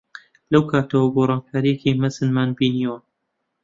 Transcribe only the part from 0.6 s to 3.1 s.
کاتەوە گۆڕانکاریی مەزنمان بینیوە.